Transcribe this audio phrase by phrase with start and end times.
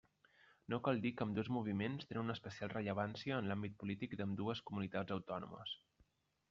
[0.73, 5.19] No cal dir que ambdós moviments tenen una especial rellevància en l'àmbit polític d'ambdues comunitats
[5.19, 5.81] autònomes.